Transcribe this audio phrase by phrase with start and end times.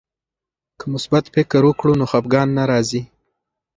[0.79, 3.01] که مثبت فکر وکړو نو خفګان نه راځي.